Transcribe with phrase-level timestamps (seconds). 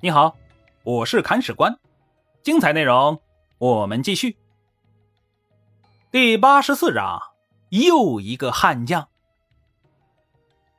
[0.00, 0.36] 你好，
[0.84, 1.76] 我是砍史官，
[2.44, 3.20] 精彩内容
[3.58, 4.36] 我们继续。
[6.12, 7.20] 第八十四章，
[7.70, 9.08] 又一个悍将。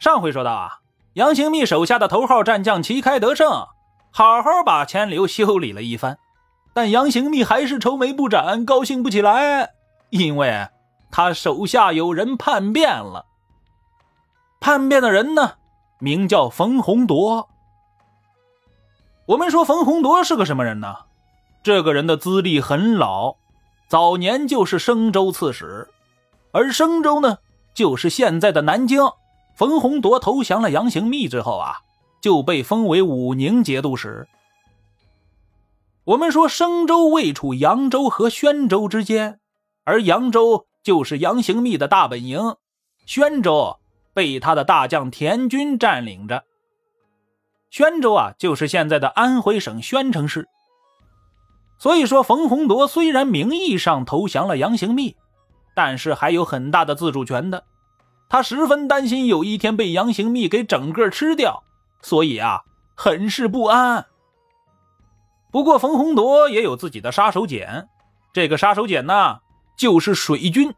[0.00, 0.80] 上回说到啊，
[1.12, 3.48] 杨行密手下的头号战将旗开得胜，
[4.10, 6.18] 好好把钱流修理了一番，
[6.72, 9.74] 但杨行密还是愁眉不展，高兴不起来，
[10.10, 10.66] 因为
[11.12, 13.26] 他手下有人叛变了。
[14.58, 15.58] 叛变的人呢，
[16.00, 17.48] 名叫冯洪铎。
[19.26, 20.96] 我们说冯洪铎是个什么人呢？
[21.62, 23.36] 这个人的资历很老，
[23.88, 25.88] 早年就是生州刺史，
[26.52, 27.38] 而生州呢，
[27.72, 29.02] 就是现在的南京。
[29.54, 31.78] 冯洪铎投降了杨行密之后啊，
[32.20, 34.28] 就被封为武宁节度使。
[36.04, 39.40] 我们说生州位处扬州和宣州之间，
[39.84, 42.56] 而扬州就是杨行密的大本营，
[43.06, 43.78] 宣州
[44.12, 46.44] 被他的大将田军占领着。
[47.74, 50.48] 宣州啊，就是现在的安徽省宣城市。
[51.76, 55.16] 所以说，冯洪铎虽然名义上投降了杨行密，
[55.74, 57.64] 但是还有很大的自主权的。
[58.28, 61.64] 他十分担心有一天被杨行密给整个吃掉，
[62.00, 62.62] 所以啊，
[62.94, 64.06] 很是不安。
[65.50, 67.88] 不过，冯洪铎也有自己的杀手锏，
[68.32, 69.40] 这个杀手锏呢，
[69.76, 70.72] 就是水军。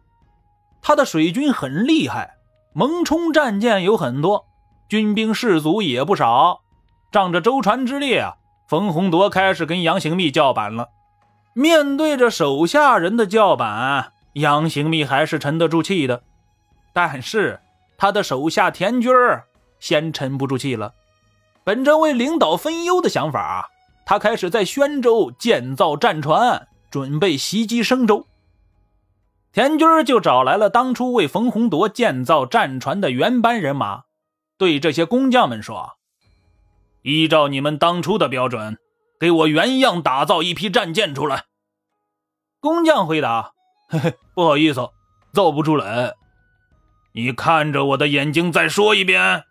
[0.80, 2.38] 他的水军很厉害，
[2.72, 4.46] 蒙冲战舰有很多，
[4.88, 6.62] 军兵士卒也不少。
[7.16, 8.34] 仗着舟船之力啊，
[8.68, 10.90] 冯洪铎开始跟杨行密叫板了。
[11.54, 16.22] 面对着手下人的叫板，杨行密还是沉得住气的。
[16.92, 17.58] 但是
[17.96, 19.46] 他的手下田军儿
[19.80, 20.92] 先沉不住气了。
[21.64, 23.70] 本着为领导分忧的想法，
[24.04, 28.26] 他开始在宣州建造战船，准备袭击生州。
[29.54, 34.02] 田军儿就找来了当初为冯洪铎建造战船的原班人马，
[34.58, 35.94] 对这些工匠们说。
[37.06, 38.78] 依照你们当初的标准，
[39.20, 41.44] 给我原样打造一批战舰出来。
[42.60, 43.52] 工匠回答
[43.88, 44.88] ：“嘿嘿，不好意思，
[45.32, 46.14] 造不出来。
[47.14, 49.44] 你看着我的眼睛，再说一遍。”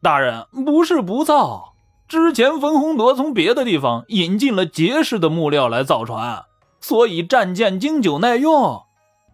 [0.00, 1.74] 大人不是不造，
[2.06, 6.44] 之前冯洪铎从别的地方引进了结实的木料来造船，
[6.80, 8.84] 所以战舰经久耐用。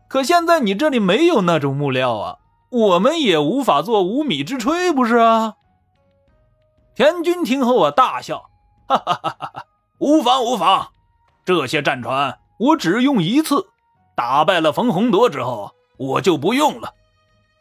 [0.09, 2.39] 可现在你这里没有那种木料啊，
[2.71, 5.57] 我们也无法做无米之炊，不是啊？
[6.95, 8.51] 田军听后啊，大笑，
[8.87, 9.65] 哈哈哈哈哈！
[9.99, 10.89] 无妨无妨，
[11.45, 13.67] 这些战船我只用一次，
[14.15, 16.93] 打败了冯洪铎之后，我就不用了。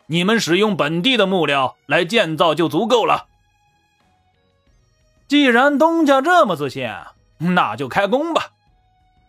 [0.07, 3.27] 你们使用本地的木料来建造就足够了。
[5.29, 6.89] 既然东家这么自信，
[7.37, 8.49] 那就开工吧。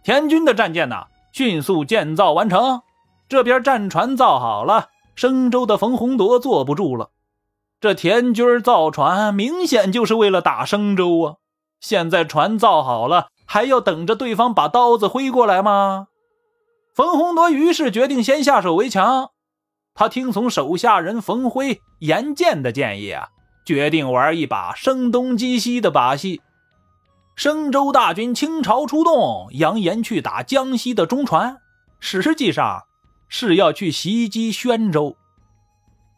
[0.02, 2.82] 田军的战舰呢，迅速建造完成，
[3.28, 7.10] 这边战船造好了，生州的冯洪铎坐不住了。
[7.82, 11.34] 这田军造船，明显就是为了打生州啊！
[11.80, 16.06] 现在船造好了，还要等着对方把刀子挥过来吗？
[16.94, 19.30] 冯洪铎于是决定先下手为强。
[19.94, 23.30] 他听从手下人冯辉、严建的建议啊，
[23.66, 26.40] 决定玩一把声东击西的把戏。
[27.34, 31.56] 生州大军倾巢出动，扬言去打江西的中船，
[31.98, 32.84] 实际上
[33.28, 35.16] 是要去袭击宣州。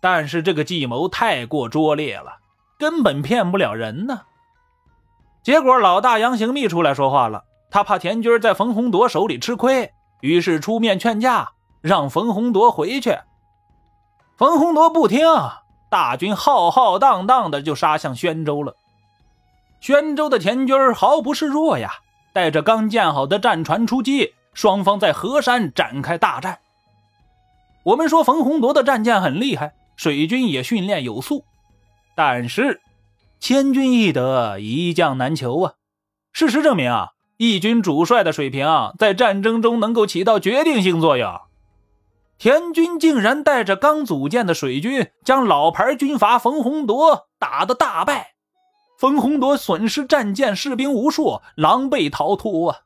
[0.04, 2.37] 但是这个计谋太过拙劣了，
[2.78, 4.20] 根本骗不了人呢。
[5.42, 13.16] 结果老大杨行密出来说话了，他怕田军在冯洪铎手里吃亏，于是出面劝架，让冯洪铎回去。
[14.37, 15.26] 冯洪铎不听，
[15.88, 18.76] 大军浩浩荡荡的就杀向宣州了。
[19.81, 21.91] 宣州的田军毫不示弱呀，
[22.34, 26.59] 带着刚建好的战船出击，双方在河山展开大战。
[27.84, 29.72] 我们说冯洪铎的战舰很厉害。
[29.97, 31.44] 水军也训练有素，
[32.16, 32.81] 但是
[33.41, 35.72] 千军易得，一将难求啊！
[36.32, 38.66] 事实证明啊，义军主帅的水平
[38.99, 41.41] 在战争中能够起到决定性作用。
[42.37, 48.34] 田军竟然带着刚组建的水军，将老牌军阀冯洪铎打得大败。
[48.99, 52.79] 冯洪铎损失战舰、士兵无数，狼狈逃脱啊！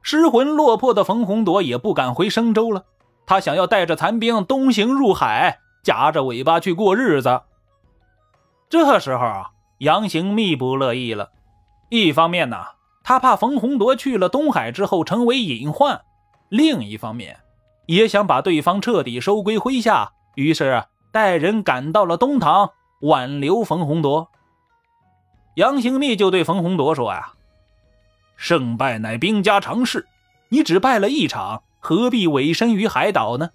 [0.00, 2.84] 失魂落魄的冯洪铎也不敢回升州了，
[3.26, 5.60] 他想要带着残兵东行入海。
[5.82, 7.42] 夹着尾巴去过日子。
[8.68, 11.30] 这时候啊，杨行密不乐意了。
[11.88, 12.66] 一方面呢，
[13.02, 16.02] 他怕冯洪铎去了东海之后成为隐患；
[16.50, 17.40] 另一方面，
[17.86, 20.12] 也想把对方彻底收归麾下。
[20.34, 24.28] 于是带人赶到了东堂，挽留冯洪铎。
[25.54, 27.32] 杨行密就对冯洪铎说：“呀，
[28.36, 30.06] 胜败乃兵家常事，
[30.50, 33.50] 你只败了一场，何必委身于海岛呢？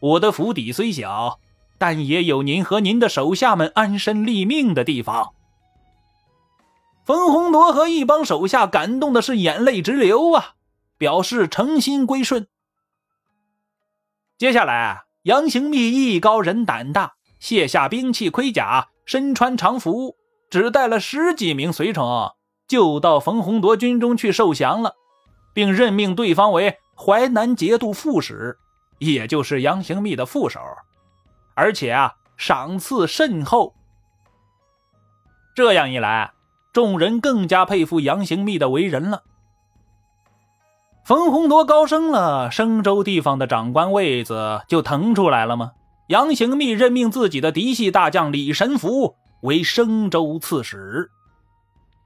[0.00, 1.40] 我的府邸虽小。”
[1.80, 5.32] 但也有您和您的手下们安身立命的地方。
[7.06, 10.56] 冯洪铎和一帮手下感动的是眼泪直流啊，
[10.98, 12.46] 表示诚心归顺。
[14.36, 20.16] 接下来，杨行密艺高人胆大，卸下兵器盔甲，身穿常服，
[20.50, 22.30] 只带了十几名随从，
[22.68, 24.96] 就到冯洪铎军中去受降了，
[25.54, 28.58] 并任命对方为淮南节度副使，
[28.98, 30.60] 也就是杨行密的副手，
[31.54, 33.74] 而且啊，赏赐甚厚。
[35.54, 36.32] 这样一来，
[36.72, 39.24] 众人更加佩服杨行密的为人了。
[41.04, 45.72] 冯洪铎高升了，升州地方的长官位子就腾出来了吗？
[46.08, 51.10] 杨行密任命自己的嫡系大将李神福为升州刺史。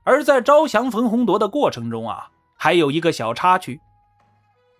[0.04, 3.80] 而在招降冯洪铎的过程中啊，还有一个小插曲。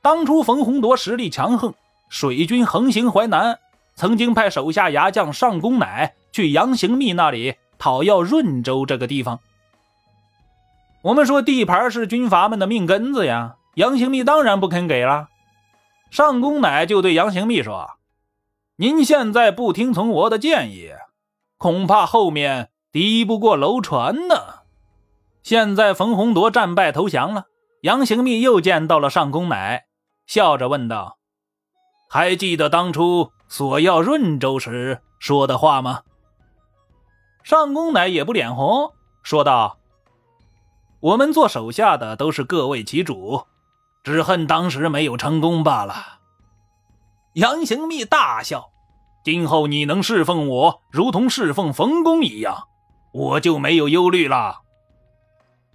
[0.02, 1.74] 当初冯洪铎实力强横，
[2.08, 3.58] 水军横行淮南，
[3.94, 7.56] 曾经派手下牙将上公乃去杨行密那里。
[7.76, 9.40] 讨要润州这个地方，
[11.02, 13.56] 我们说地盘是军阀们的命根子呀。
[13.74, 15.28] 杨行密当然不肯给了。
[16.10, 17.98] 上公乃就对杨行密说
[18.76, 20.92] ：“您现在不听从我的建议，
[21.58, 24.62] 恐怕后面敌不过楼船呢。”
[25.42, 27.46] 现在冯洪铎战败投降了，
[27.82, 29.84] 杨行密又见到了上公乃，
[30.26, 31.18] 笑着问道
[32.08, 36.00] ：“还记得当初索要润州时说的话吗？”
[37.44, 38.92] 上公乃也不脸红，
[39.22, 39.78] 说道
[40.98, 43.44] ：“我们做手下的都是各为其主，
[44.02, 46.18] 只恨当时没有成功罢了。”
[47.34, 48.72] 杨行密大笑
[49.22, 52.66] ：“今后你能侍奉我，如同侍奉冯公一样，
[53.12, 54.62] 我就没有忧虑了。”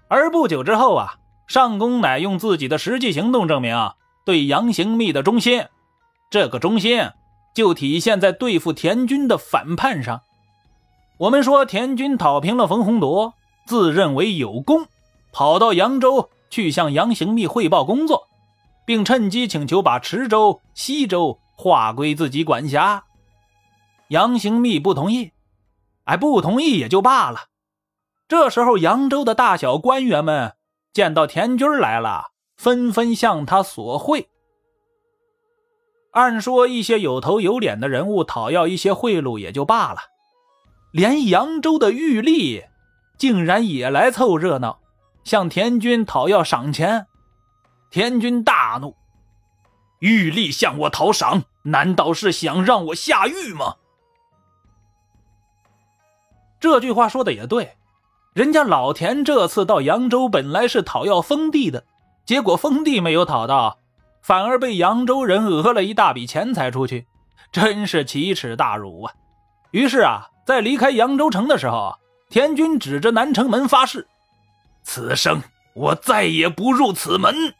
[0.09, 1.15] 而不久之后啊，
[1.47, 3.93] 上公乃用自己的实际行动证明
[4.25, 5.65] 对杨行密的忠心，
[6.29, 7.09] 这个忠心
[7.53, 10.21] 就体现在对付田军的反叛上。
[11.17, 13.33] 我们说，田军讨平了冯洪铎，
[13.65, 14.87] 自认为有功，
[15.33, 18.27] 跑到扬州去向杨行密汇报工作，
[18.85, 23.03] 并趁机请求把池州、西州划归自己管辖。
[24.07, 25.31] 杨行密不同意，
[26.05, 27.47] 哎，不同意也就罢了。
[28.27, 30.53] 这时候，扬州的大小官员们
[30.93, 34.29] 见到田军来了，纷纷向他索贿。
[36.11, 39.99] 按说，一些有头有脸的人物讨要一些贿赂也就罢了。
[40.91, 42.63] 连扬州的玉立，
[43.17, 44.79] 竟然也来凑热闹，
[45.23, 47.05] 向田军讨要赏钱。
[47.91, 48.95] 田军大怒
[49.99, 53.75] ：“玉立向我讨赏，难道是想让我下狱吗？”
[56.59, 57.77] 这句话说的也对，
[58.33, 61.85] 人家老田这次到扬州本来是讨要封地的，
[62.25, 63.77] 结果封地没有讨到，
[64.21, 67.07] 反而被扬州人讹了一大笔钱财出去，
[67.51, 69.13] 真是奇耻大辱啊！
[69.71, 70.29] 于是啊。
[70.45, 71.95] 在离开扬州城的时候，
[72.27, 74.07] 田军指着南城门发誓
[74.81, 75.39] ：“此生
[75.75, 77.53] 我再也不入此门。”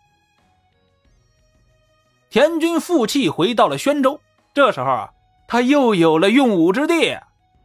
[2.32, 4.20] 田军负气回到了宣州。
[4.56, 5.12] 这时候啊，
[5.48, 7.16] 他又有了用武之地，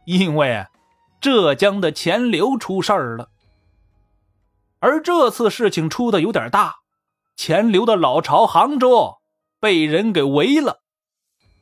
[0.05, 0.67] 因为
[1.19, 3.29] 浙江的钱流出事儿了。
[4.79, 6.75] 而这次事情出的有点大，
[7.35, 9.17] 钱流的老巢杭州
[9.59, 10.79] 被人给围了，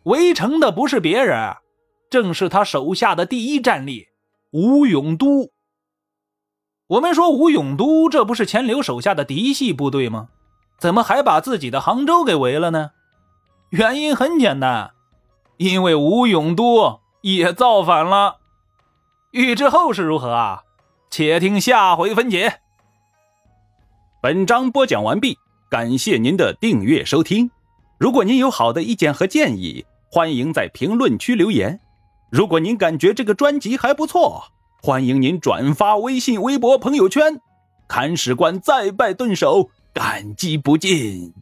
[0.04, 1.56] 围城的不是别人。
[2.10, 4.08] 正是他手下的第一战力
[4.52, 5.52] 吴永都。
[6.86, 10.30] 我们说吴永都，这不是钱流手下的嫡系部队吗？
[10.78, 12.92] 怎么还把自己的杭州给围了呢？
[13.70, 14.92] 原因很简单，
[15.58, 18.38] 因为吴永都也造反了。
[19.32, 20.62] 欲知后事如何啊？
[21.10, 22.60] 且听下回分解。
[24.22, 25.40] 本章播讲完毕，
[25.74, 27.50] 感谢您的订阅收听。
[27.98, 31.80] 如果您有好的意见和建议，欢迎在评论区留言。
[32.30, 34.44] 如果您感觉这个专辑还不错，
[34.84, 37.42] 欢迎您转发微信、微博、朋友圈。
[37.88, 41.34] 看史官再拜顿首，感激不尽。